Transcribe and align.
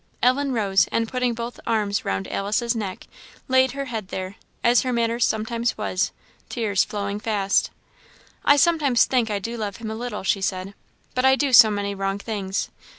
Ellen 0.23 0.51
rose, 0.51 0.87
and 0.91 1.07
putting 1.07 1.35
both 1.35 1.59
arms 1.67 2.03
round 2.03 2.27
Alice's 2.27 2.75
neck, 2.75 3.05
laid 3.47 3.73
her 3.73 3.85
head 3.85 4.07
there, 4.07 4.35
as 4.63 4.81
her 4.81 4.91
manner 4.91 5.19
sometimes 5.19 5.77
was, 5.77 6.11
tears 6.49 6.83
flowing 6.83 7.19
fast. 7.19 7.69
"I 8.43 8.55
sometimes 8.55 9.05
think 9.05 9.29
I 9.29 9.37
do 9.37 9.57
love 9.57 9.77
him 9.77 9.91
a 9.91 9.95
little," 9.95 10.23
she 10.23 10.41
said; 10.41 10.73
"but 11.13 11.23
I 11.23 11.35
do 11.35 11.53
so 11.53 11.69
many 11.69 11.93
wrong 11.93 12.17
things. 12.17 12.69